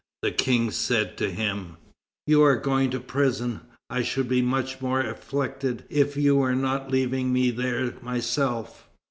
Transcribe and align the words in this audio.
the 0.23 0.31
King 0.31 0.71
said 0.71 1.15
to 1.17 1.29
him: 1.29 1.77
"You 2.25 2.41
are 2.41 2.55
going 2.55 2.89
to 2.89 2.99
prison; 2.99 3.61
I 3.87 4.01
should 4.01 4.27
be 4.27 4.41
much 4.41 4.81
more 4.81 4.99
afflicted 4.99 5.83
if 5.91 6.17
you 6.17 6.37
were 6.37 6.55
not 6.55 6.89
leaving 6.89 7.31
me 7.31 7.51
there 7.51 7.93
myself." 8.01 8.89